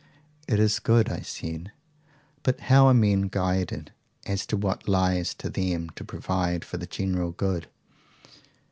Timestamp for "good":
0.79-1.09, 7.33-7.67